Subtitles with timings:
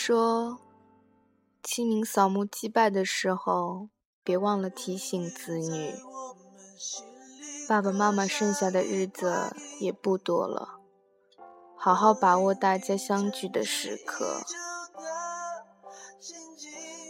[0.00, 0.60] 说，
[1.60, 3.88] 清明扫墓祭拜的时候，
[4.22, 5.92] 别忘了提醒子女，
[7.68, 10.78] 爸爸妈妈剩下的日子也不多了，
[11.76, 14.40] 好好把握大家相聚的时刻，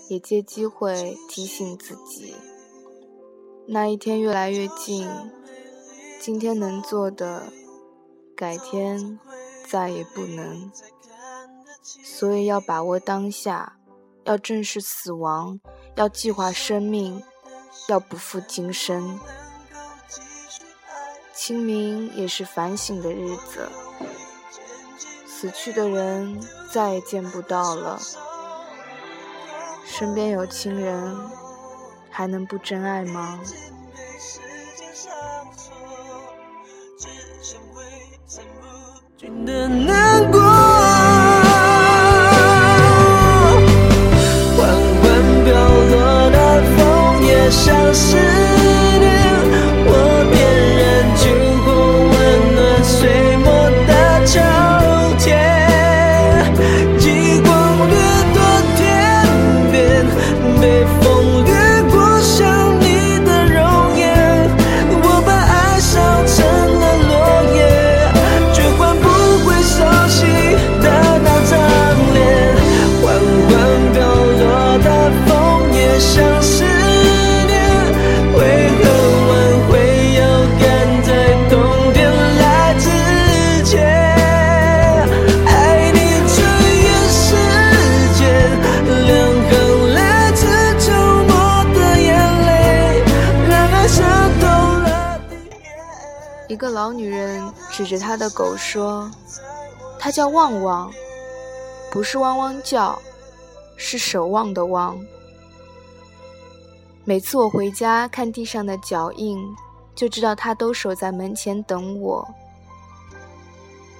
[0.09, 2.35] 也借机会提醒自己，
[3.67, 5.07] 那一天越来越近，
[6.19, 7.53] 今天能做的，
[8.35, 9.21] 改天
[9.69, 10.73] 再也不能。
[12.05, 13.79] 所以要把握当下，
[14.25, 15.59] 要正视死亡，
[15.97, 17.23] 要计划生命，
[17.89, 19.19] 要不负今生。
[21.33, 23.69] 清明也是反省的日子，
[25.27, 26.39] 死去的人
[26.73, 27.99] 再也见不到了，
[29.87, 31.17] 身边有亲人，
[32.11, 33.41] 还能不真爱吗？
[39.21, 39.71] 难
[96.59, 99.09] 一个老女人指着她的狗说
[99.97, 100.93] ：“它叫旺旺，
[101.89, 103.01] 不是汪汪叫，
[103.77, 105.01] 是守望的望。
[107.05, 109.41] 每次我回家看地上的脚印，
[109.95, 112.29] 就知道它都守在门前等我。”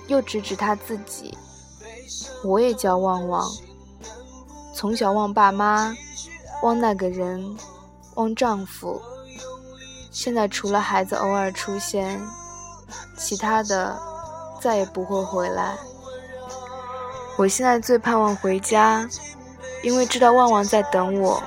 [0.09, 1.39] 又指指他自己
[2.43, 3.49] ：“我也叫旺旺，
[4.75, 5.95] 从小望爸妈，
[6.65, 7.57] 望那个人，
[8.17, 9.01] 望丈夫。”
[10.11, 12.21] 现在除了孩子偶尔出现，
[13.19, 13.99] 其他的
[14.61, 15.75] 再也不会回来。
[17.37, 19.09] 我现在最盼望回家，
[19.83, 21.43] 因为知道旺旺在等我。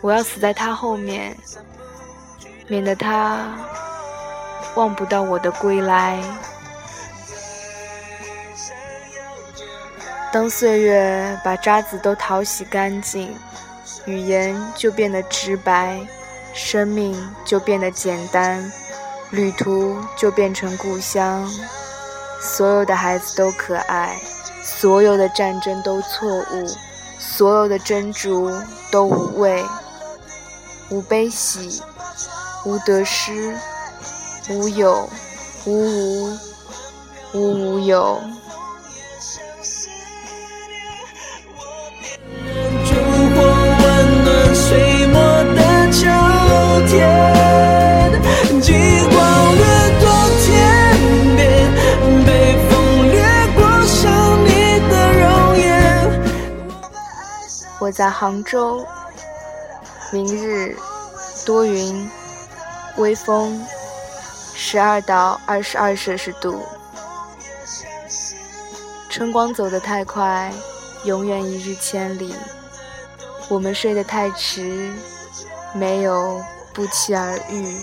[0.00, 1.36] 我要死在他后面，
[2.68, 3.54] 免得他
[4.74, 6.22] 望不到我的归来。
[10.32, 13.34] 当岁月把渣子都淘洗干净，
[14.04, 15.98] 语言就变得直白。
[16.58, 18.72] 生命就变得简单，
[19.30, 21.48] 旅途就变成故乡。
[22.40, 24.20] 所有的孩子都可爱，
[24.62, 26.76] 所有的战争都错误，
[27.18, 28.50] 所有的争逐
[28.90, 29.64] 都无畏。
[30.90, 31.82] 无悲喜，
[32.64, 33.56] 无得失，
[34.48, 35.08] 无有，
[35.64, 36.38] 无无，
[37.32, 38.20] 无无有。
[57.78, 58.86] 我在杭州，
[60.10, 60.74] 明日
[61.44, 62.10] 多云，
[62.96, 63.62] 微风，
[64.54, 66.64] 十二到二十二摄氏度。
[69.10, 70.50] 春光走得太快，
[71.04, 72.34] 永远一日千里。
[73.48, 74.90] 我们睡得太迟，
[75.74, 76.42] 没有
[76.72, 77.78] 不期而遇。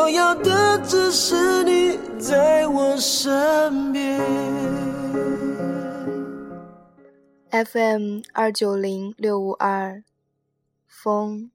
[0.00, 4.18] 我要的只是你在我身边。
[7.50, 10.02] FM 二九零六五二，
[10.88, 11.50] 风。